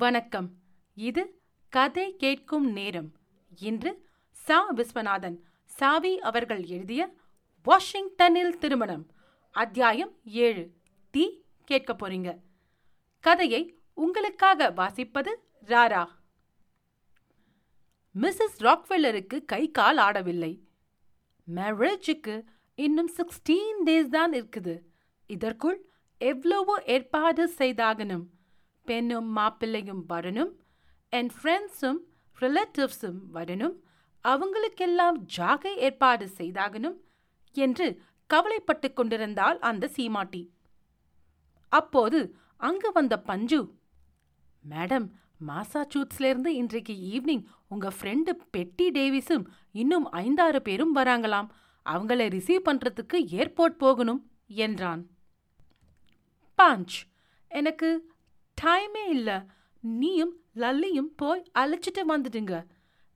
[0.00, 0.50] வணக்கம்.
[0.94, 3.12] இது கதை கேட்கும் நேரம்.
[3.60, 4.72] இன்று சா.
[4.72, 7.14] விஸ்வநாதன் சாவி அவர்கள் எழுதிய
[7.62, 9.06] வாஷிங்டனில் திருமணம்
[9.50, 10.70] அத்தியாயம் ஏழு.
[11.10, 12.38] தீ கேட்க போறீங்க.
[13.20, 15.34] கதையை உங்களுக்காக வாசிப்பது
[15.66, 16.06] ராரா.
[18.20, 20.60] மிஸ்ஸஸ் ராக்வெல்லருக்கு கை கால் ஆடவில்லை.
[21.54, 22.44] மேரேஜுக்கு
[22.74, 24.78] இன்னும் சிக்ஸ்டீன் டேஸ் தான் இருக்குது.
[25.26, 25.88] இதற்குள்
[26.18, 28.26] எவ்வளவோ ஏற்பாடு செய்தாகணும்.
[28.86, 30.52] பெண்ணும் மாப்பிள்ளையும் வரணும்
[31.12, 32.00] என் ஃப்ரெண்ட்ஸும்
[32.38, 33.76] ரிலேட்டிவ்ஸும் வரணும்
[34.24, 36.96] அவங்களுக்கெல்லாம் ஜாகை ஏற்பாடு செய்தாகணும்
[37.56, 37.86] என்று
[38.30, 40.42] கவலைப்பட்டு கொண்டிருந்தாள் அந்த சீமாட்டி.
[41.72, 42.18] அப்போது
[42.56, 43.60] அங்கு வந்த பஞ்சு
[44.64, 45.06] மேடம்
[45.46, 51.48] மாசாச்சூட்ஸ்லேருந்து இன்றைக்கு ஈவினிங் உங்க ஃப்ரெண்டு பெட்டி டேவிஸும் இன்னும் ஐந்தாறு பேரும் வராங்களாம்.
[51.86, 55.02] அவங்கள ரிசீவ் பண்றதுக்கு ஏர்போர்ட் போகணும் என்றான்.
[56.58, 56.96] பாஞ்ச்
[57.50, 57.88] எனக்கு
[58.62, 59.38] டைமே இல்லை.
[60.00, 62.54] நீயும் லல்லியும் போய் அழைச்சிட்டு வந்துடுங்க.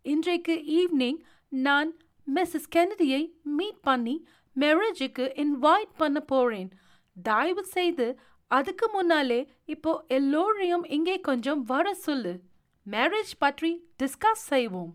[0.03, 1.91] இன்றைக்கு ஈவினிங் நான்
[2.27, 3.23] மிஸ்ஸஸ் கெனடியை
[3.59, 4.15] மீட் பண்ணி
[4.56, 6.70] மேரேஜுக்கு இன்வைட் பண்ண போறேன்.
[7.17, 8.06] தயவு செய்து
[8.50, 9.39] அதுக்கு முன்னாலே
[9.75, 12.33] இப்போ எல்லோரையும் இங்கே கொஞ்சம் வர சொல்லு.
[12.87, 13.70] மேரேஜ் பற்றி
[14.03, 14.92] டிஸ்கஸ் செய்வோம்.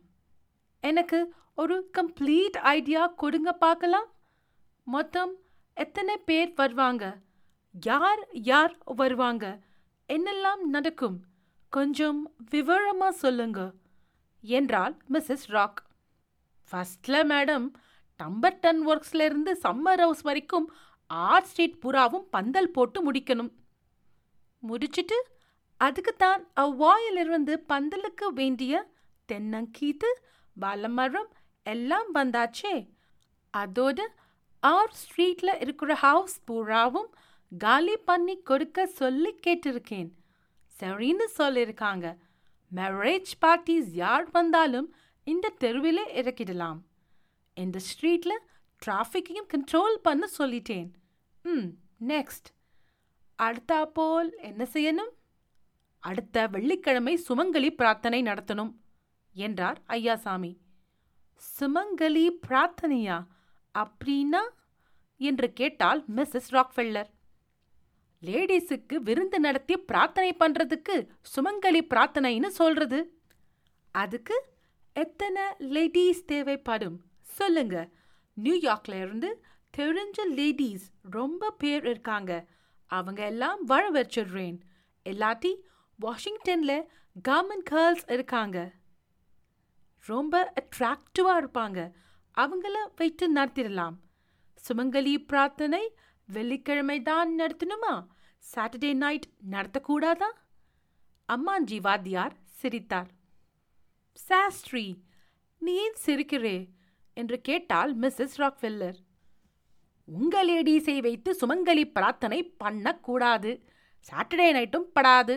[0.83, 1.19] எனக்கு
[1.61, 4.07] ஒரு கம்ப்ளீட் ஐடியா கொடுங்க பார்க்கலாம்.
[4.83, 5.33] மொத்தம்
[5.73, 7.05] எத்தனை பேர் வருவாங்க?
[7.85, 9.45] யார் யார் வருவாங்க?
[10.09, 11.17] என்னெல்லாம் நடக்கும்?
[11.73, 12.19] கொஞ்சம்
[12.51, 13.59] விவரமா சொல்லுங்க
[14.43, 15.81] என்றாள் மிஸ்ஸஸ் ராக்.
[16.69, 17.67] ஃபர்ஸ்ட்ல மேடம்
[18.19, 20.67] டம்பர்டன் ஒர்க்ஸ்ல இருந்து சம்மர் ஹவுஸ் வரைக்கும்
[21.09, 23.51] ஆர்ட் ஸ்ட்ரீட் புறாவும் பந்தல் போட்டு முடிக்கணும்.
[24.63, 25.19] முடிச்சிட்டு
[25.79, 28.73] அதுக்கு தான் அவ்வாயிலிருந்து பந்தலுக்கு வேண்டிய
[29.29, 30.11] தென்னங்கீத்து
[30.57, 31.31] வலமரம்
[31.65, 32.75] எல்லாம் வந்தாச்சே.
[33.53, 33.99] அதோட
[34.63, 37.09] ஆர்ட் ஸ்ட்ரீட்ல இருக்கிற ஹவுஸ் பூராவும்
[37.57, 40.11] காலி பண்ணி கொடுக்க சொல்லி கேட்டிருக்கேன்.
[40.79, 42.17] சரின்னு சொல்லியிருக்காங்க.
[42.75, 46.79] மேரேஜ் பார்ட்டிஸ் யார் வந்தாலும் இந்த தெருவிலே இறக்கிடலாம்.
[47.53, 48.29] இந்த ஸ்ட்ரீட்ல
[48.85, 50.91] டிராஃபிக்கையும் கண்ட்ரோல் பண்ண சொல்லிட்டேன்.
[51.43, 51.67] ம்
[52.07, 52.49] நெக்ஸ்ட்
[53.37, 55.17] அடுத்தா போல் என்ன செய்யணும்?
[55.99, 58.73] அடுத்த வெள்ளிக்கிழமை சுமங்கலி பிரார்த்தனை நடத்தணும்
[59.33, 60.57] என்றார் ஐயாசாமி.
[61.59, 63.25] சுமங்கலி பிரார்த்தனையா?
[63.73, 64.41] அப்படின்னா?
[65.17, 67.09] என்று கேட்டால் மிஸ்ஸஸ் ராக்ஃபெல்லர்.
[68.21, 73.19] லேடிஸுக்கு விருந்து நடத்தி பிரார்த்தனை பண்றதுக்கு சுமங்கலி பிரார்த்தனைன்னு சொல்றது.
[73.91, 74.45] அதுக்கு
[74.93, 77.01] எத்தனை லேடிஸ் தேவைப்படும்?
[77.21, 77.89] சொல்லுங்க.
[78.43, 79.45] நியூயார்க்ல இருந்து
[79.77, 82.45] தெரிஞ்ச லேடிஸ் ரொம்ப பேர் இருக்காங்க.
[82.85, 84.59] அவங்க எல்லாம் வர வச்சிடுறேன்
[86.05, 86.83] வாஷிங்டன்ல
[87.29, 88.71] கவர்மெண்ட் கேர்ள்ஸ் இருக்காங்க.
[90.05, 91.91] ரொம்ப அட்ராக்டிவா இருப்பாங்க.
[92.37, 93.93] அவங்கள வைத்து நடத்திடலாம்.
[94.67, 95.95] சுமங்கலி பிரார்த்தனை
[96.31, 98.07] வெள்ளிக்கிழமை தான் நடத்தணுமா?
[98.55, 100.29] சாட்டர்டே நைட் நடத்தக்கூடாதா?
[101.29, 103.09] அம்மாஞ்சி வாத்தியார் சிரித்தார்.
[104.29, 105.03] சாஸ்ட்ரி
[105.57, 106.69] நீ ஏன் சிரிக்கிறே?
[107.13, 108.95] என்று கேட்டால் மிஸ்ஸஸ் ராக்வெல்லர்.
[110.05, 113.51] உங்க லேடீஸை வைத்து சுமங்கலி பிரார்த்தனை பண்ணக்கூடாது.
[114.11, 115.35] சாட்டர்டே நைட்டும் படாது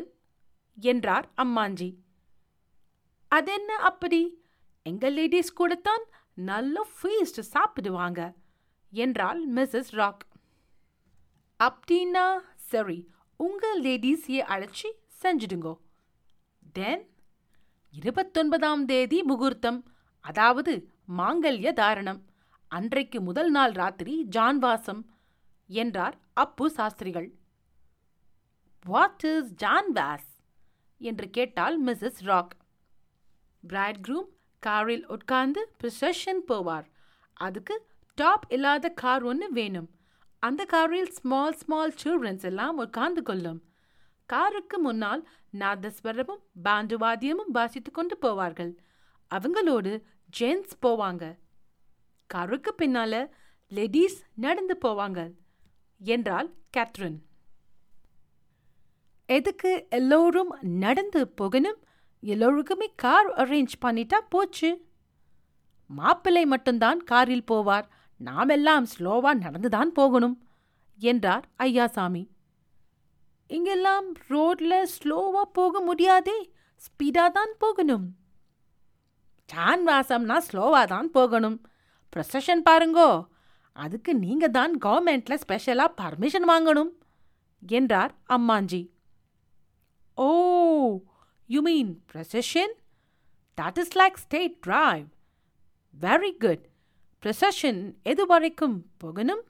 [0.75, 1.95] என்றார் அம்மாஞ்சி.
[3.29, 4.45] அதென்ன அப்படி?
[4.83, 6.05] எங்க லேடிஸ் கூடத்தான்
[6.35, 8.33] நல்ல ஃபீஸ்ட் சாப்பிடுவாங்க
[8.91, 10.31] என்றாள் மிஸ்ஸஸ் ராக்
[11.65, 12.27] அப்படின்னா
[12.71, 12.99] சரி
[13.37, 14.89] உங்க லேடிஸையே அழைச்சி
[15.23, 15.75] செஞ்சிடுங்கோ.
[16.73, 17.03] தென்
[17.95, 19.81] இருபத்தொன்பதாம் தேதி முகூர்த்தம்
[20.25, 20.73] அதாவது
[21.19, 22.21] மாங்கல்ய தாரணம்.
[22.71, 25.03] அன்றைக்கு முதல் நாள் ராத்திரி ஜான்வாசம்
[25.71, 27.29] என்றார் அப்பு சாஸ்திரிகள்.
[28.85, 30.31] வாட் இஸ் ஜான்வாஸ்
[31.01, 32.55] என்று கேட்டால் மிஸ்ஸஸ் ராக்
[33.63, 34.31] பிரைட் க்ரூம்
[34.63, 36.87] காரில் உட்கார்ந்து ப்ரிசஷன் போவார்.
[37.47, 37.75] அதுக்கு
[38.19, 39.91] டாப் இல்லாத கார் ஒன்று வேணும்.
[40.43, 43.61] அந்த காரில் ஸ்மால் ஸ்மால் சில்ட்ரன்ஸ் எல்லாம் உட்கார்ந்து கொள்ளும்.
[44.27, 48.77] காருக்கு முன்னால் நாதஸ்வரமும் பாண்டு வாத்தியமும் வாசித்து கொண்டு போவார்கள்.
[49.35, 50.03] அவங்களோடு
[50.41, 51.39] ஜென்ஸ் போவாங்க.
[52.27, 53.31] காருக்கு பின்னால
[53.69, 55.33] லேடிஸ் நடந்து போவாங்க.
[55.99, 57.19] என்றாள் கேத்ரின்
[59.27, 61.79] எதுக்கு எல்லோரும் நடந்து போகணும்?
[62.21, 64.71] எல்லோருக்குமே கார் அரேஞ்ச் பண்ணிட்டா போச்சு.
[65.87, 67.89] மாப்பிள்ளை மட்டும்தான் காரில் போவார்.
[68.29, 70.37] நாமெல்லாம் ஸ்லோவா நடந்துதான் போகணும்
[70.99, 72.23] என்றார் ஐயாசாமி.
[73.51, 76.39] இங்கெல்லாம் ரோட்ல ஸ்லோவா போக முடியாதே
[76.85, 78.07] ஸ்பீடா தான் போகணும்.
[79.49, 81.59] சான்வாசம்னா ஸ்லோவா தான் போகணும்.
[82.13, 83.11] ப்ரொசஷன் பாருங்கோ
[83.77, 86.93] அதுக்கு நீங்க தான் கவர்மெண்ட்ல ஸ்பெஷலா பர்மிஷன் வாங்கணும்
[87.63, 88.83] என்றார் அம்மாஞ்சி.
[90.19, 90.29] ஓ
[91.47, 92.75] you mean procession?
[93.59, 95.07] That is like state drive.
[96.01, 96.65] Very good.
[97.23, 99.43] Procession எது வரைக்கும் போகணும்?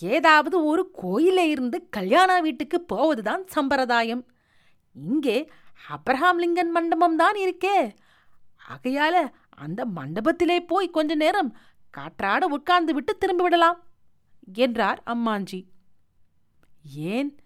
[0.00, 4.26] ஏதாவது ஒரு கோயில இருந்து கல்யாண வீட்டுக்கு போவதுதான் சம்பிரதாயம்.
[4.94, 5.50] இங்கே
[5.88, 7.94] அப்ரஹாம் லிங்கன் மண்டபம் தான் இருக்கே.
[8.68, 11.56] ஆகையால அந்த மண்டபத்திலே போய் கொஞ்ச நேரம்
[11.96, 13.84] காற்றாட உட்கார்ந்து விட்டு திரும்பி விடலாம்
[14.54, 15.64] என்றார் அம்மாஞ்சி.
[16.94, 17.36] ஏன்?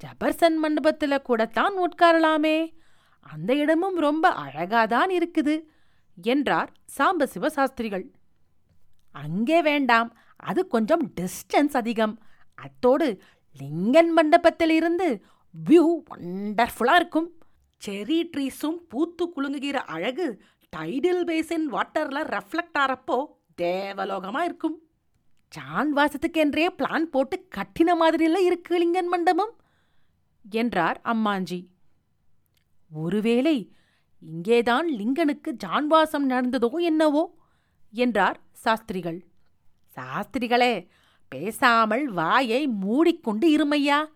[0.00, 2.72] ஜபர்சன் மண்டபத்தில் கூடத்தான் உட்காரலாமே.
[3.20, 5.68] அந்த இடமும் ரொம்ப அழகாதான் இருக்குது.
[6.22, 8.06] என்றார் சாம்பசிவ சாஸ்திரிகள்
[9.12, 12.18] அங்கே வேண்டாம் அது கொஞ்சம் டிஸ்டன்ஸ் அதிகம்.
[12.54, 13.20] அத்தோடு
[13.60, 15.22] லிங்கன் மண்டபத்திலிருந்து
[15.54, 15.84] வியூ
[16.16, 17.28] ஒண்டர்ஃபுல்லா இருக்கும்.
[17.86, 20.42] செரி ட்ரீஸும் பூத்து குலுங்குகிற அழகு
[20.76, 23.24] டைடில் பேசின் வாட்டர்ல ரெஃப்ளெக்ட் ஆறப்போ
[23.62, 24.76] தேவலோகமா இருக்கும்.
[25.48, 29.52] சான் வாசத்துக்கென்றே பிளான் போட்டு கட்டின மாதிரில இருக்கு லிங்கன் மண்டபம்?
[30.44, 31.66] என்றார் அம்மாஞ்சி.
[32.92, 33.72] ஒருவேளை
[34.20, 37.34] இங்கேதான் லிங்கனுக்கு ஜான்வாசம் நடந்ததோ என்னவோ?
[37.92, 39.26] என்றார் சாஸ்திரிகள்.
[39.96, 40.88] சாஸ்திரிகளே
[41.28, 44.06] பேசாமல் வாயை மூடிக்கொண்டு இருமையா?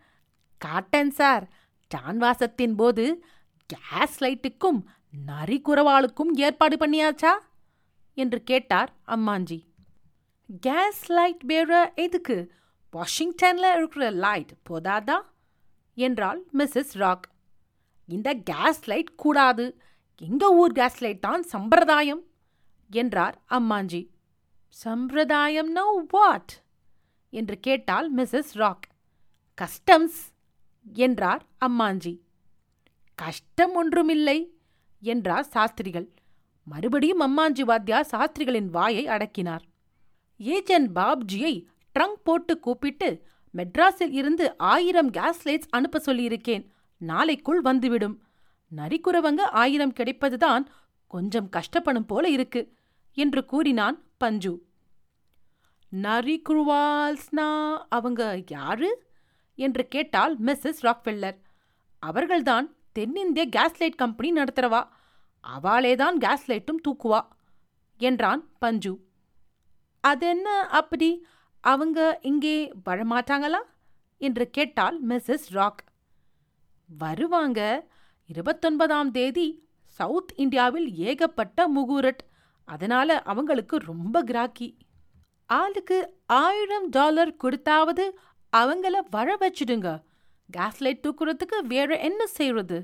[0.59, 1.51] காட்டன் சார்
[1.95, 3.25] ஜான்வாசத்தின் போது
[3.67, 4.83] கேஸ் லைட்டுக்கும்
[5.27, 7.33] நரிக்குறவாளுக்கும் ஏற்பாடு பண்ணியாச்சா?
[8.15, 9.65] என்று கேட்டார் அம்மாஞ்சி.
[10.61, 12.53] கேஸ் லைட் வேற எதுக்கு?
[12.93, 15.21] வாஷிங்டன்ல இருக்கிற லைட் போதாதா?
[15.95, 17.31] என்றாள் மிஸ்ஸஸ் ராக்.
[18.07, 19.83] இந்த கேஸ் லைட் கூடாது
[20.21, 22.23] எங்க ஊர் கேஸ் லைட் தான் சம்பிரதாயம்?
[22.91, 24.09] என்றார் அம்மாஞ்சி.
[24.69, 26.63] சம்பிரதாயம் நோ வாட்
[27.31, 28.87] என்று கேட்டால் மிஸ்ஸஸ் ராக்.
[29.59, 30.21] கஸ்டம்ஸ்
[30.93, 32.21] என்றார் அம்மாஞ்சி.
[33.15, 34.55] கஷ்டம் ஒன்றுமில்லை
[35.01, 36.09] என்றார் சாஸ்திரிகள்.
[36.65, 39.65] மறுபடியும் அம்மாஞ்சி வாத்தியார் சாஸ்திரிகளின் வாயை அடக்கினார்.
[40.37, 46.67] ஏஜென்ட் பாப்ஜியை ட்ரங்க் போட்டு கூப்பிட்டு மெட்ராஸில் இருந்து ஆயிரம் கேஸ்லைட்ஸ் அனுப்ப சொல்லியிருக்கேன்.
[46.97, 48.23] நாளைக்குள் வந்துவிடும்.
[48.77, 50.65] நரிக்குறவங்க ஆயிரம் கிடைப்பதுதான்
[51.07, 52.75] கொஞ்சம் கஷ்டப்படும் போல இருக்கு
[53.15, 54.67] என்று கூறினான் பஞ்சு.
[55.93, 59.11] நரிக்குருவால்ஸ்னா அவங்க யாரு?
[59.55, 61.41] என்று கேட்டால் மிஸ்ஸஸ் ராக்வெல்லர்.
[61.99, 64.89] அவர்கள்தான் தென்னிந்திய கேஸ் லைட் கம்பெனி நடத்துறவா.
[65.63, 67.29] அவளேதான் கேஸ் லைட்டும் தூக்குவா
[67.99, 69.07] என்றான் பஞ்சு.
[70.01, 71.27] அதென்ன அப்படி?
[71.61, 73.63] அவங்க இங்கே வரமாட்டாங்களா?
[74.19, 75.85] என்று கேட்டால் மிஸ்ஸஸ் ராக்.
[76.99, 77.89] வருவாங்க
[78.33, 79.47] இருபத்தொன்பதாம் தேதி
[79.97, 82.23] சவுத் இந்தியாவில் ஏகப்பட்ட முகூரட்.
[82.69, 84.69] அதனால அவங்களுக்கு ரொம்ப கிராக்கி.
[85.51, 88.05] ஆளுக்கு ஆயிரம் டாலர் கொடுத்தாவது
[88.57, 89.89] அவங்கள வர வச்சிடுங்க.
[90.57, 92.79] கேஸ்லைட் தூக்குறதுக்கு வேற என்ன செய்யறது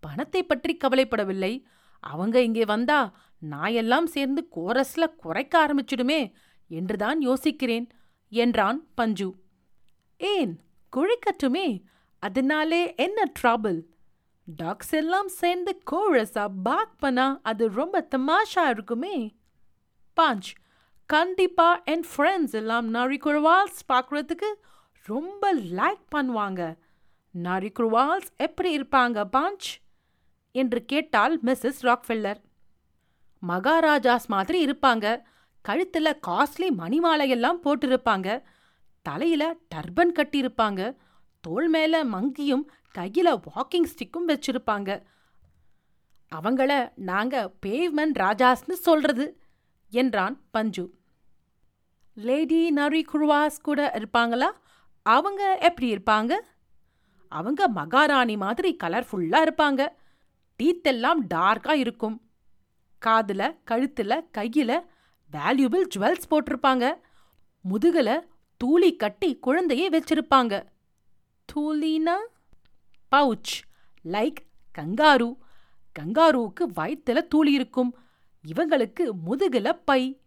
[0.00, 1.52] பணத்தை பற்றி கவலைப்படவில்லை.
[2.00, 3.00] அவங்க இங்கே வந்தா
[3.42, 6.20] நாயெல்லாம் சேர்ந்து கோரஸ்ல குறைக்க ஆரம்பிச்சிடுமே
[6.68, 7.86] என்றுதான் யோசிக்கிறேன்
[8.32, 9.28] என்றான் பஞ்சு.
[10.20, 10.54] ஏன்?
[10.92, 11.66] குழைக்கட்டுமே
[12.22, 13.78] அதனாலே என்ன ட்ராபிள்
[14.46, 19.36] டாக்ஸ் எல்லாம் சேர்ந்து கோரஸா பாக் பண்ணா அது ரொம்ப தமாஷா இருக்குமே.
[20.20, 20.50] பாஞ்ச்
[21.06, 24.52] கண்டிப்பா என் ஃப்ரெண்ட்ஸ் எல்லாம் நரிக்குறவால்ஸ் பார்க்குறதுக்கு
[25.04, 26.76] ரொம்ப லைக் பண்ணுவாங்க.
[27.42, 29.68] நரிக்குறவால்ஸ் எப்படி இருப்பாங்க பாஞ்ச்
[30.52, 32.40] என்று கேட்டால் மிஸ்ஸஸ் ராக்ஃபெல்லர்
[33.48, 35.22] மகாராஜாஸ் மாதிரி இருப்பாங்க.
[35.68, 38.42] கழுத்துல காஸ்ட்லி மணிமாலையெல்லாம் போட்டிருப்பாங்க.
[39.02, 40.96] தலையில டர்பன் கட்டியிருப்பாங்க.
[41.40, 42.64] தோள் மேல மங்கியும்
[42.98, 45.02] கையில வாக்கிங் ஸ்டிக்கும் வச்சிருப்பாங்க.
[46.34, 49.40] அவங்கள நாங்க பேவ்மென்ட் ராஜாஸ்னு சொல்றது
[49.90, 50.94] என்றான் பஞ்சு.
[52.14, 54.50] லேடி நரி குருவாஸ் கூட இருப்பாங்களா?
[55.02, 56.40] அவங்க எப்படி இருப்பாங்க?
[57.28, 59.88] அவங்க மகாராணி மாதிரி கலர்ஃபுல்லாக இருப்பாங்க.
[60.62, 62.30] டீத்தெல்லாம் டார்க்காக டார்க்கா இருக்கும்.
[63.06, 64.84] காதுல கழுத்துல கையில
[65.32, 66.94] வேல்யூபிள் ஜுவல்ஸ் போட்டிருப்பாங்க.
[67.70, 68.20] முதுகுல
[68.64, 70.64] தூளி கட்டி குழந்தையே வச்சிருப்பாங்க.
[71.54, 72.14] தூளினா?
[73.14, 73.62] Pouch
[74.04, 74.36] like
[74.78, 75.36] kangaroo.
[75.98, 77.98] கங்காருவுக்கு வயிற்றுல தூளி இருக்கும்.
[78.54, 80.20] இவங்களுக்கு முதுகுல பை.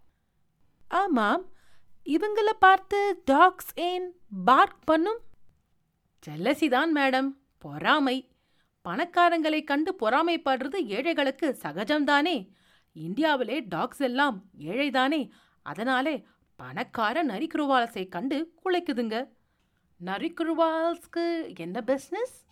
[0.87, 1.45] ஆமாம்
[2.05, 4.15] இவங்கள பார்த்து டாக்ஸ் ஏன்
[4.45, 5.19] பார்க் பண்ணும்?
[6.27, 8.31] ஜெல்லசிதான் மேடம் பொறாமை.
[8.89, 12.49] பணக்காரங்களை கண்டு பொறாமைப்படுறது ஏழைகளுக்கு சகஜம்தானே?
[12.93, 15.29] இந்தியாவிலே டாக்ஸ் எல்லாம் ஏழைதானே?
[15.61, 16.25] அதனாலே
[16.55, 19.29] பணக்கார நரிக்குருவாலஸை கண்டு குலைக்குதுங்க.
[20.05, 22.46] நரிக்குருவால்ஸ்க்கு என்ன பிஸ்னஸ்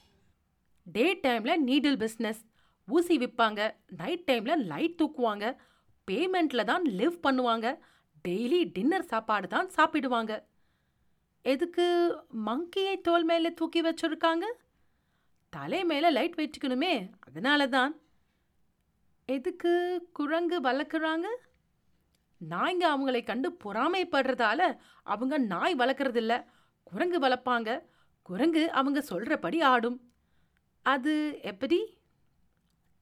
[0.92, 2.42] டே டைமில் நீடில் பிஸ்னஸ்
[2.88, 5.58] ஊசி விற்பாங்க நைட் டைமில் லைட் தூக்குவாங்க.
[6.12, 7.80] பேமெண்ட்ல தான் லிவ் பண்ணுவாங்க.
[8.28, 10.46] டெய்லி டின்னர் சாப்பாடு தான் சாப்பிடுவாங்க.
[11.42, 11.86] எதுக்கு
[12.46, 14.46] மங்கியை தோல் மேலே தூக்கி வச்சுருக்காங்க?
[15.50, 17.12] தலை மேலே லைட் வச்சுக்கணுமே.
[17.20, 18.00] அதனால தான்.
[19.26, 19.72] எதுக்கு
[20.14, 21.28] குரங்கு வளர்க்குறாங்க?
[22.50, 26.46] நாய்ங்க அவங்களை கண்டு பொறாமைப்படுறதால அவங்க நாய் வளர்க்குறதில்ல.
[26.84, 27.82] குரங்கு வளர்ப்பாங்க.
[28.22, 30.15] குரங்கு அவங்க சொல்கிறபடி ஆடும்.
[30.86, 31.80] அது எப்படி?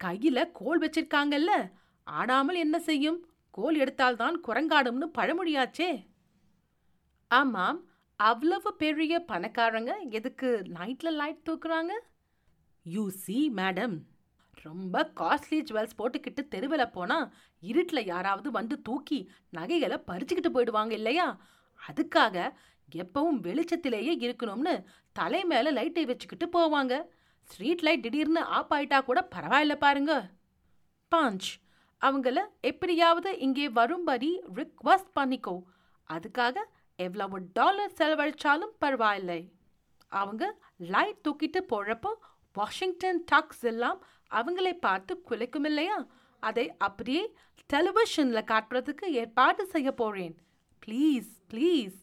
[0.04, 1.52] கையில கோல் வச்சிருக்காங்கல்ல
[2.04, 3.20] ஆடாமல் என்ன செய்யும்?
[3.52, 5.90] கோல் எடுத்தால்தான் குரங்காடும்னு பழமொழியாச்சே.
[7.32, 7.80] ஆமாம்
[8.20, 10.50] அவ்வளவு பெரிய பணக்காரங்க எதுக்கு
[10.80, 11.94] நைட்ல லைட் தூக்குறாங்க?
[12.86, 13.96] யூ சி மேடம்
[14.62, 21.28] ரொம்ப காஸ்ட்லி ஜுவல்ஸ் போட்டுக்கிட்டு தெருவில் போனால் இருட்டில் யாராவது வந்து தூக்கி நகைகளை பறிச்சுக்கிட்டு போயிடுவாங்க இல்லையா?
[21.82, 22.36] அதுக்காக
[22.94, 24.74] எப்பவும் வெளிச்சத்திலேயே இருக்கணும்னு
[25.14, 26.94] தலை மேலே லைட்டை வச்சுக்கிட்டு போவாங்க.
[27.44, 30.14] ஸ்ட்ரீட் லைட் திடீர்னு ஆஃப் ஆயிட்டா கூட பரவாயில்ல பாருங்க.
[31.16, 31.50] பாஞ்ச்.
[32.02, 35.56] அவங்கள எப்படியாவது இங்கே வரும்படி ரிக்வஸ்ட் பண்ணிக்கோ.
[36.10, 36.56] அதுக்காக
[36.96, 39.52] எவ்வளவு டாலர் செலவழிச்சாலும் பரவாயில்லை.
[40.08, 40.44] அவங்க
[40.78, 42.12] லைட் தூக்கிட்டு போறப்போ
[42.54, 46.08] வாஷிங்டன் டாக்ஸ் எல்லாம் அவங்களை பார்த்து குலைக்கும் இல்லையா?
[46.40, 47.36] அதை அப்படியே
[47.74, 50.36] டெலிவிஷனில் காட்டுறதுக்கு ஏற்பாடு செய்ய போறேன்.
[50.86, 51.98] ப்ளீஸ் ப்ளீஸ்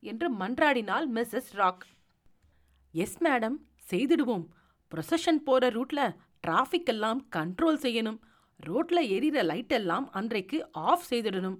[0.00, 1.84] என்று மன்றாடினாள் மிஸ்ஸஸ் ராக்.
[2.92, 3.56] எஸ் மேடம்
[3.90, 4.46] செய்திடுவோம்.
[4.94, 6.16] ப்ரொசஷன் போகிற ரூட்ல
[6.46, 8.18] டிராஃபிக் எல்லாம் கண்ட்ரோல் செய்யணும்.
[8.66, 11.58] ரோட்ல எரிகிற லைட் எல்லாம் அன்றைக்கு ஆஃப் செய்திடணும்.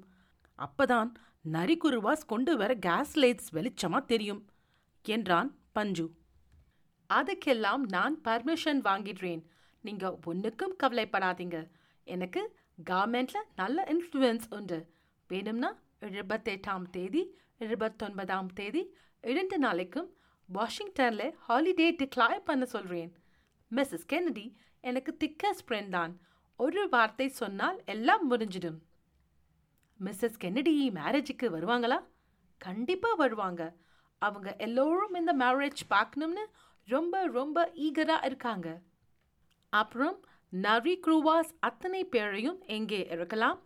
[0.58, 1.12] அப்பதான்
[1.52, 4.46] நரிக்குருவாஸ் கொண்டு வர கேஸ் லைட்ஸ் வெளிச்சமா தெரியும்
[5.02, 6.10] என்றான் பஞ்சு.
[7.08, 9.42] அதுக்கெல்லாம் நான் பர்மிஷன் வாங்கிடுறேன்.
[9.80, 11.70] நீங்க ஒன்றுக்கும் கவலைப்படாதீங்க.
[12.04, 12.56] எனக்கு
[12.90, 14.86] கவர்மெண்ட்ல நல்ல இன்ஃப்ளூயன்ஸ் உண்டு.
[15.28, 20.14] வேணும்னா இருபத்தெட்டாம் தேதி இருபத்தொன்பதாம் தேதி இரண்டு நாளைக்கும்
[20.54, 23.19] வாஷிங்டன்ல ஹாலிடே டிக்ளேர் பண்ண சொல்றேன்.
[23.76, 24.46] மிஸ்ஸஸ் கென்னடி
[24.80, 26.12] எனக்கு திக்கஸ்ட் ஃப்ரெண்ட் தான்.
[26.56, 28.78] ஒரு வார்த்தை சொன்னால் எல்லாம் முடிஞ்சிடும்
[30.00, 31.98] மிஸ்ஸஸ் கென்னடி மேரேஜுக்கு வருவாங்களா?
[32.60, 33.62] கண்டிப்பாக வருவாங்க.
[34.22, 36.44] அவங்க எல்லோரும் இந்த மேரேஜ் பார்க்கணும்னு
[36.88, 38.68] ரொம்ப ரொம்ப ஈகராக இருக்காங்க.
[39.72, 40.16] அப்புறம்
[40.52, 43.58] நரி குரூவாஸ் அத்தனை பேரையும் எங்கே இருக்கலாம்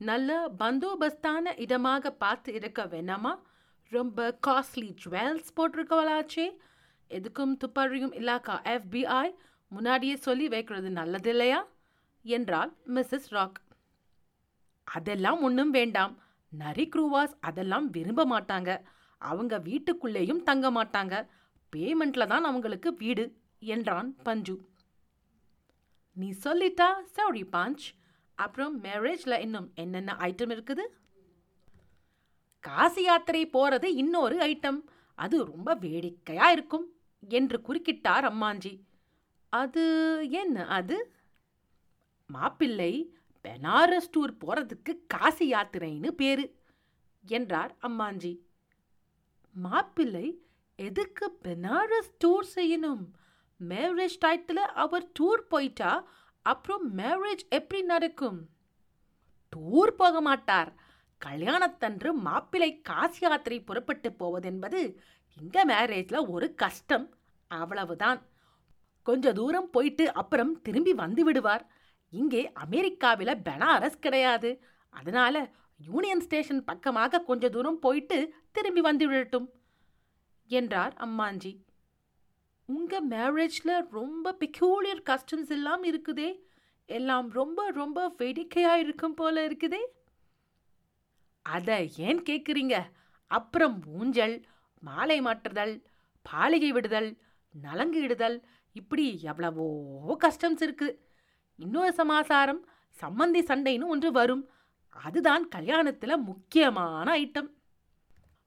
[0.00, 3.32] நல்ல பந்தோபஸ்தான இடமாக பார்த்து இருக்க வேணாமா?
[3.92, 6.46] ரொம்ப காஸ்ட்லி ஜுவல்ஸ் போட்டிருக்கவளாச்சே.
[7.10, 9.26] எதுக்கும் துப்பறியும் இலாக்கா எஃபிஐ
[9.68, 11.66] முன்னாடியே சொல்லி வைக்கிறது நல்லது இல்லையா?
[12.22, 13.58] என்றாள் மிஸ்ஸஸ் ராக்.
[14.84, 16.18] அதெல்லாம் ஒன்றும் வேண்டாம்.
[16.48, 18.82] நரி குரூவாஸ் அதெல்லாம் விரும்ப மாட்டாங்க.
[19.18, 21.26] அவங்க வீட்டுக்குள்ளேயும் தங்க மாட்டாங்க.
[21.76, 24.68] பேமெண்ட்ல தான் அவங்களுக்கு வீடு என்றான் பஞ்சு.
[26.12, 27.84] நீ சொல்லிட்டா சாரி பாஞ்ச்.
[28.34, 30.84] அப்புறம் மேரேஜ்ல இன்னும் என்னென்ன ஐட்டம் இருக்குது?
[32.60, 34.80] காசி யாத்திரை போகிறது இன்னொரு ஐட்டம்
[35.14, 36.86] அது ரொம்ப வேடிக்கையாக இருக்கும்
[37.28, 38.87] என்று குறுக்கிட்டார் அம்மாஞ்சி.
[39.50, 39.84] அது
[40.30, 41.14] என்ன அது?
[42.26, 46.54] மாப்பிள்ளை பெனாரஸ் டூர் போகிறதுக்கு காசி யாத்திரைன்னு பேரு
[47.28, 48.38] என்றார் அம்மாஞ்சி.
[49.52, 53.04] மாப்பிள்ளை எதுக்கு பெனாரஸ் டூர் செய்யணும்?
[53.68, 56.08] மேரேஜ் டயத்தில் அவர் டூர் போயிட்டா
[56.42, 58.48] அப்புறம் மேரேஜ் எப்படி நடக்கும்?
[59.56, 60.74] டூர் போக மாட்டார்.
[61.18, 64.96] கல்யாணத்தன்று மாப்பிள்ளை காசி யாத்திரை புறப்பட்டு போவதென்பது
[65.40, 67.16] இங்க மேரேஜ்ல ஒரு கஷ்டம்.
[67.46, 68.26] அவ்வளவுதான்.
[69.08, 71.64] கொஞ்ச தூரம் போயிட்டு அப்புறம் திரும்பி வந்து விடுவார்.
[72.12, 74.50] இங்கே அமெரிக்காவில் பெனாரஸ் கிடையாது.
[74.94, 75.34] அதனால
[75.80, 78.18] யூனியன் ஸ்டேஷன் பக்கமாக கொஞ்ச தூரம் போயிட்டு
[78.56, 79.46] திரும்பி வந்து விடட்டும்
[80.50, 81.52] என்றார் அம்மாஞ்சி.
[82.68, 86.30] உங்கள் மேரேஜ்ல ரொம்ப பெக்யூலியர் கஸ்டம்ஸ் எல்லாம் இருக்குதே.
[86.88, 89.82] எல்லாம் ரொம்ப ரொம்ப வேடிக்கையாக இருக்கும் போல இருக்குதே.
[91.46, 92.76] அதை ஏன் கேட்குறீங்க
[93.30, 94.36] அப்புறம் ஊஞ்சல்
[94.82, 95.74] மாலை மாற்றுதல்
[96.26, 97.10] பாலிகை விடுதல்
[97.54, 98.36] நலங்கு இடுதல்
[98.80, 99.66] இப்படி எவ்வளவோ
[100.24, 100.88] கஷ்டம்ஸ் இருக்கு.
[101.58, 102.60] இன்னொரு சமாசாரம்
[102.98, 104.44] சம்மந்தி சண்டைன்னு ஒன்று வரும்.
[104.96, 107.50] அதுதான் கல்யாணத்துல முக்கியமான ஐட்டம்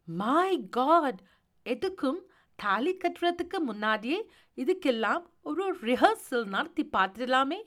[0.08, 1.22] மை காட்
[1.66, 2.20] எதுக்கும்
[2.60, 4.18] தாலி கட்டுறதுக்கு முன்னாடியே
[4.56, 7.60] இதுக்கெல்லாம் ஒரு ரிஹர்சல் நடத்தி பார்த்துடலாமே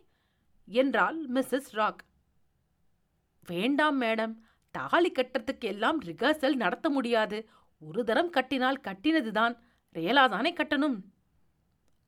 [0.68, 2.02] என்றாள் மிஸ்ஸஸ் ராக்
[3.46, 4.34] வேண்டாம் மேடம்
[4.74, 7.38] தாலி கட்டுறதுக்கு எல்லாம் ரிஹர்சல் நடத்த முடியாது.
[7.82, 9.54] ஒரு தரம் கட்டினால் கட்டினதுதான்.
[9.94, 10.96] ரியலா தானே கட்டணும்.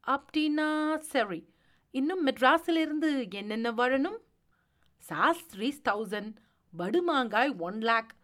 [0.06, 1.48] அப்படின்னா சரி.
[1.90, 4.16] இன்னும் மெட்ராஸிலிருந்து என்னென்ன வரணும்?
[4.98, 6.34] சாஸ்திரிஸ் தௌசண்ட்
[6.78, 8.14] வடுமாங்காய் ஒன் லேக்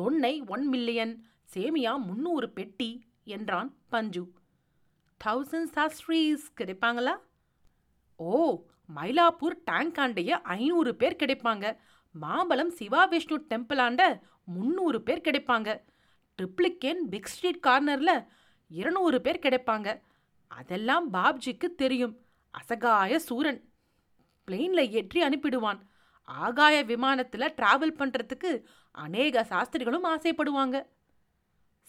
[0.00, 1.24] தொன்னை ஒன் மில்லியன்
[1.54, 4.32] சேமியா முந்நூறு பெட்டி என்றான் பஞ்சு.
[5.24, 7.14] தௌசண்ட் சாஸ்ட்ரீஸ் கிடைப்பாங்களா?
[8.16, 8.62] ஓ
[8.96, 11.76] மயிலாப்பூர் டேங்க் ஆண்டைய ஐநூறு பேர் கிடைப்பாங்க.
[12.12, 15.80] மாம்பழம் சிவா விஷ்ணு டெம்பிள் ஆண்ட முந்நூறு பேர் கிடைப்பாங்க.
[16.38, 18.26] ட்ரிப்ளிகேன் பிக் ஸ்ட்ரீட் கார்னரில்
[18.68, 20.00] இருநூறு பேர் கிடைப்பாங்க.
[20.48, 22.26] அதெல்லாம் பாப்ஜிக்கு தெரியும்.
[22.50, 23.72] அசகாய சூரன்.
[24.46, 25.80] பிளெயின்ல ஏற்றி அனுப்பிடுவான்.
[26.24, 30.86] ஆகாய விமானத்துல டிராவல் பண்றதுக்கு அநேக சாஸ்திரிகளும் ஆசைப்படுவாங்க.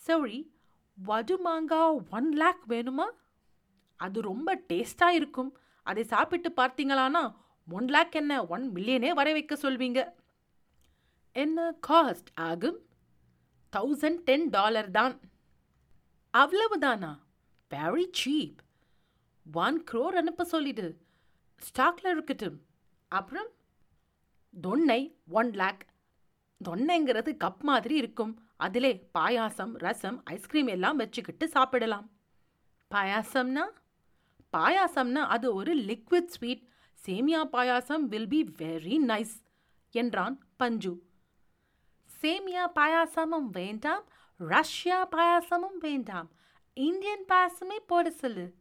[0.08, 0.52] சௌரி
[0.96, 3.08] வடு மாங்கா ஒன் லேக் வேணுமா?
[3.96, 5.58] அது ரொம்ப டேஸ்டா இருக்கும்.
[5.84, 7.36] அதை சாப்பிட்டு பார்த்தீங்களானா
[7.70, 10.12] ஒன் லேக் என்ன ஒன் மில்லியனே வர வைக்க சொல்வீங்க.
[11.32, 12.80] என்ன காஸ்ட் ஆகும்?
[13.76, 15.20] தௌசண்ட் டென் டாலர் தான்.
[16.38, 17.18] அவ்வளவுதானா?
[17.70, 18.58] வெரி சீப்
[19.54, 20.98] ஒன் க்ரோர் அனுப்ப சொல்லிடு.
[21.58, 22.66] ஸ்டாக்ல இருக்கட்டும்.
[23.08, 23.48] அப்புறம்?
[24.64, 25.86] தொன்னை ஒன் லேக்
[26.70, 28.48] தொன்னைங்கிறது கப் மாதிரி இருக்கும்.
[28.56, 32.12] அதிலே பாயாசம் ரசம் ஐஸ்கிரீம் எல்லாம் வச்சுக்கிட்டு சாப்பிடலாம்.
[32.96, 33.64] பாயாசம்னா?
[34.58, 36.68] பாயாசம்னா அது ஒரு liquid sweet
[37.06, 39.44] semiya payasam will be very nice
[39.92, 41.04] என்றான் பஞ்சு.
[42.22, 44.04] சேமியா பாயாசமும் வேண்டாம்.
[44.38, 46.32] ரஷ்யா பாயாசமும் வேண்டாம்.
[46.80, 48.56] இந்தியன் பாயாசமே போட சொல்லு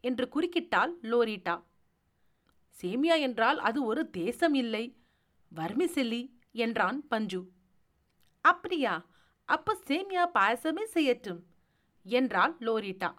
[0.00, 1.54] என்று குறுக்கிட்டாள் லோரிட்டா.
[2.80, 4.82] சேமியா என்றால் அது ஒரு தேசம் இல்லை
[5.56, 6.20] வர்மிசில்லி
[6.52, 7.40] என்றான் பஞ்சு.
[8.40, 9.06] அப்படியா
[9.44, 11.40] அப்ப சேமியா பாயசமே செய்யட்டும்
[12.06, 13.10] என்றாள் லோரிட்டா.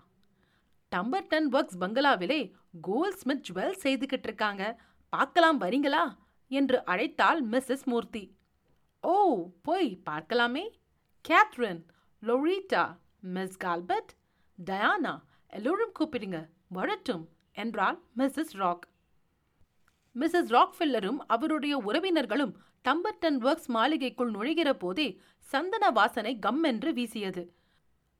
[0.92, 4.82] டம்பர்டன் ஒர்க்ஸ் பங்களாவிலே கோல்ட் ஸ்மித் ஜுவல் செய்துகிட்டு இருக்காங்க.
[5.10, 6.04] பார்க்கலாம் வரீங்களா?
[6.48, 8.36] என்று அழைத்தாள் மிஸ்ஸஸ் மூர்த்தி.
[9.02, 9.16] ஓ
[9.62, 10.68] போய் பார்க்கலாமே.
[11.26, 11.82] Catherine
[12.22, 14.14] Loretta Miss Colbert
[14.60, 15.14] Diana
[15.48, 16.50] எல்லோரும் கூப்பிடுங்க.
[16.68, 18.86] வரட்டும் என்றாள் மிஸ்ஸஸ் ராக்.
[20.16, 22.54] மிஸ்ஸஸ் ராக்ஃபில்லரும் அவருடைய உறவினர்களும்
[22.86, 25.08] டம்பர்டன் ஒர்க்ஸ் மாளிகைக்குள் நுழைகிற போதே
[25.40, 27.44] சந்தன வாசனை கம்மென்று வீசியது.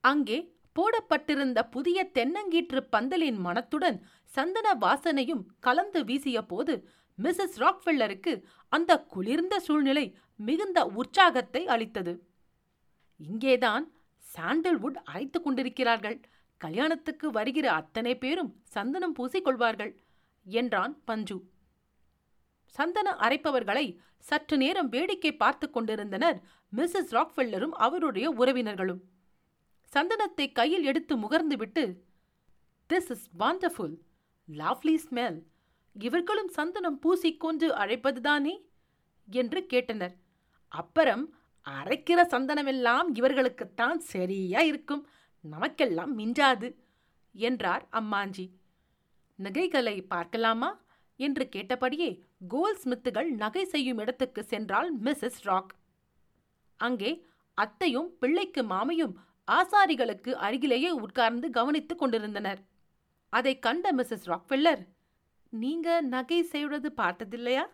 [0.00, 0.38] அங்கே
[0.72, 6.74] போடப்பட்டிருந்த புதிய தென்னங்கீற்று பந்தலின் மனத்துடன் சந்தன வாசனையும் கலந்து வீசிய போது
[7.18, 12.14] மிஸ்ஸஸ் ராக்ஃபில்லருக்கு அந்த குளிர்ந்த சூழ்நிலை மிகுந்த உற்சாகத்தை அளித்தது.
[13.16, 13.84] இங்கேதான்
[14.36, 16.18] சாண்டல்வுட் அரைத்துக் கொண்டிருக்கிறார்கள்.
[16.60, 19.92] கல்யாணத்துக்கு வருகிற அத்தனை பேரும் சந்தனம் பூசிக்கொள்வார்கள்
[20.46, 21.36] என்றான் பஞ்சு.
[22.76, 23.86] சந்தன அரைப்பவர்களை
[24.18, 26.38] சற்று நேரம் வேடிக்கை பார்த்து கொண்டிருந்தனர்
[26.72, 29.02] மிஸ்ஸஸ் ராக்ஃபெல்லரும் அவருடைய உறவினர்களும்.
[29.92, 31.84] சந்தனத்தை கையில் எடுத்து முகர்ந்துவிட்டு
[32.90, 33.94] this is wonderful
[34.48, 35.38] lovely smell
[35.96, 38.54] இவர்களும் சந்தனம் பூசிக்கொண்டு அழைப்பதுதானே?
[39.28, 40.14] என்று கேட்டனர்.
[40.72, 41.24] அப்புறம்
[41.66, 45.06] அரைக்கிற சந்தனமெல்லாம் இவர்களுக்குத்தான் சரியா இருக்கும்.
[45.44, 46.68] நமக்கெல்லாம் மிஞ்சாது
[47.34, 48.46] என்றார் அம்மாஞ்சி.
[49.38, 50.84] நகைகளை பார்க்கலாமா?
[51.20, 55.72] என்று கேட்டபடியே கோல் ஸ்மித்துகள் நகை செய்யும் இடத்துக்கு சென்றாள் மிஸ்ஸஸ் ராக்.
[56.80, 59.14] அங்கே அத்தையும் பிள்ளைக்கு மாமையும்
[59.48, 62.60] ஆசாரிகளுக்கு அருகிலேயே உட்கார்ந்து கவனித்துக் கொண்டிருந்தனர்.
[63.32, 64.82] அதை கண்ட மிஸ்ஸஸ் ராக்வெல்லர்
[65.52, 67.64] நீங்க நகை செய்வது பார்த்ததில்லையா?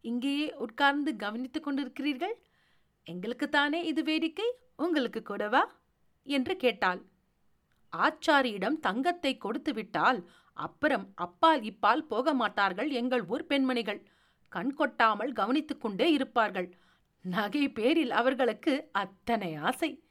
[0.00, 2.36] இங்கேயே உட்கார்ந்து கவனித்துக் கொண்டிருக்கிறீர்கள்?
[3.10, 4.48] எங்களுக்குத்தானே இது வேடிக்கை?
[4.76, 5.62] உங்களுக்கு கூடவா?
[6.22, 7.00] என்று கேட்டாள்.
[7.96, 14.06] ஆச்சாரியிடம் தங்கத்தை கொடுத்து விட்டால் அப்புறம் அப்பால் இப்பால் போக மாட்டார்கள் எங்கள் ஊர் பெண்மணிகள்.
[14.48, 16.68] கண் கொட்டாமல் கவனித்துக் கொண்டே இருப்பார்கள்.
[17.22, 20.04] நகை பேரில் அவர்களுக்கு அத்தனை ஆசை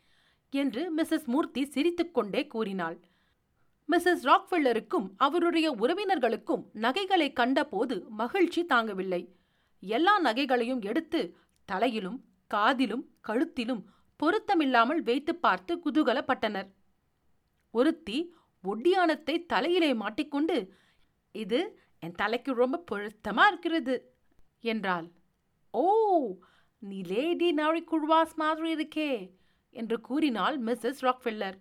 [0.49, 2.97] என்று மிஸ்ஸஸ் மூர்த்தி சிரித்துக்கொண்டே கூறினாள்.
[3.89, 9.21] மிஸ்ஸஸ் ராக்ஃபில்லருக்கும் அவருடைய உறவினர்களுக்கும் நகைகளை கண்டபோது மகிழ்ச்சி தாங்கவில்லை.
[9.79, 13.83] எல்லா நகைகளையும் எடுத்து தலையிலும் காதிலும் கழுத்திலும்
[14.19, 16.67] பொருத்தமில்லாமல் வைத்து பார்த்து குதூகலப்பட்டனர்.
[17.71, 20.57] ஒருத்தி ஒட்டியானத்தை தலையிலே மாட்டிக்கொண்டு
[21.31, 21.59] இது
[21.99, 23.95] என் தலைக்கு ரொம்ப பொருத்தமா இருக்கிறது
[24.61, 25.11] என்றாள்.
[25.71, 25.85] ஓ
[26.77, 29.11] நீ லேடி நரி குழுவாஸ் மாதிரி இருக்கே
[29.69, 31.57] என்று கூறினாள் மிஸ்ஸஸ் ராக்ஃபில்லர்.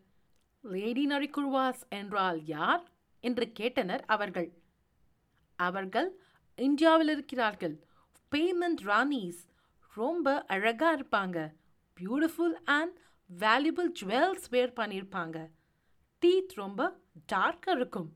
[0.60, 2.84] லேடி நரி குழுவாஸ் என்றால் யார்?
[3.20, 4.48] என்று கேட்டனர் அவர்கள்.
[5.58, 6.20] அவர்கள்
[6.54, 7.74] இந்தியாவில் இருக்கிறார்கள்.
[8.32, 9.42] பேமெண்ட் ராணிஸ்.
[9.94, 11.38] ரொம்ப அழகாக இருப்பாங்க.
[11.96, 12.98] Beautiful and
[13.38, 15.50] valuable jewels wear பண்ணியிருப்பாங்க
[16.22, 17.00] டீத் ரொம்ப
[17.32, 18.10] டார்க்காக இருக்கும்.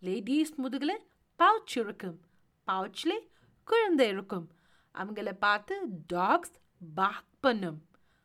[0.00, 0.96] லேடிஸ் முதுகில்
[1.38, 2.20] பவுச் இருக்கும்.
[2.66, 3.20] பவுச்சில்
[3.64, 4.46] குழந்தை இருக்கும்.
[4.94, 6.56] அவங்கள பார்த்து டாக்ஸ்
[6.94, 7.80] பாக் பண்ணும்.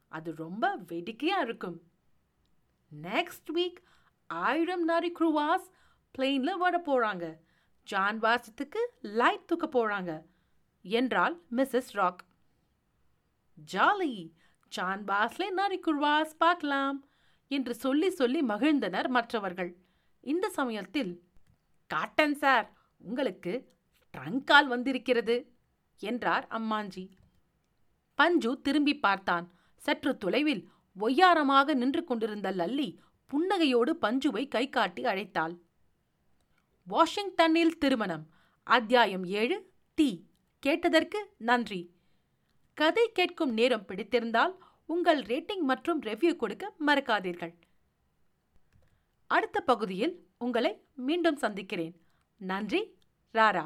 [0.08, 1.82] அது ரொம்ப வேடிக்கையாக இருக்கும்.
[3.02, 3.82] நெக்ஸ்ட் வீக்
[4.28, 5.68] ஆயிரம் நாரி குருவாஸ்
[6.18, 7.26] பிளெயினில் வர போகிறாங்க
[7.84, 10.22] ஜான் வாசத்துக்கு லைட் தூக்க போகிறாங்க
[10.82, 12.24] என்றால் மிஸ்ஸஸ் ராக்
[13.74, 14.32] ஜாலி
[14.68, 17.06] ஜான் பாஸ்லே நாரி குருவாஸ் பார்க்கலாம்
[17.48, 19.78] என்று சொல்லி சொல்லி மகிழ்ந்தனர் மற்றவர்கள்.
[20.20, 21.24] இந்த சமயத்தில்
[21.88, 23.74] காட்டன் சார் உங்களுக்கு
[24.18, 25.56] ட்ரங்கால் வந்திருக்கிறது
[25.98, 27.10] என்றார் அம்மாஞ்சி.
[28.16, 29.54] பஞ்சு திரும்பி பார்த்தான்.
[29.76, 32.98] சற்று தொலைவில் ஒய்யாரமாக நின்று கொண்டிருந்த லல்லி
[33.32, 35.60] புன்னகையோடு பஞ்சுவை கை காட்டி அழைத்தாள்.
[36.84, 38.30] வாஷிங்டனில் திருமணம்.
[38.64, 40.30] அத்தியாயம் ஏழு டி.
[40.60, 41.95] கேட்டதற்கு நன்றி.
[42.80, 44.54] கதை கேட்கும் நேரம் பிடித்திருந்தால்
[44.86, 47.54] உங்கள் ரேட்டிங் மற்றும் ரெவ்யூ கொடுக்க மறக்காதீர்கள்.
[49.28, 51.94] அடுத்த பகுதியில் உங்களை மீண்டும் சந்திக்கிறேன்.
[52.38, 52.82] நன்றி
[53.34, 53.64] ராரா.